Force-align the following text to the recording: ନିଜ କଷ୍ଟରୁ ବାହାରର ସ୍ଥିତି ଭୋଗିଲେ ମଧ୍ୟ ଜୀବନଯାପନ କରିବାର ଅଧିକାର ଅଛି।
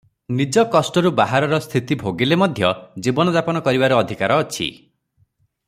ନିଜ 0.37 0.61
କଷ୍ଟରୁ 0.75 1.11
ବାହାରର 1.19 1.59
ସ୍ଥିତି 1.65 1.97
ଭୋଗିଲେ 2.03 2.39
ମଧ୍ୟ 2.43 2.71
ଜୀବନଯାପନ 3.09 3.63
କରିବାର 3.69 4.03
ଅଧିକାର 4.05 4.43
ଅଛି। 4.47 4.71